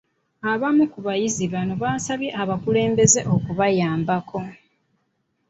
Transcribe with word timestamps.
Abamu 0.51 0.83
ku 0.91 0.99
bayizi 1.05 1.43
bano 1.53 1.73
basabye 1.83 2.29
abakulembeze 2.41 3.19
okubayambako. 3.35 4.39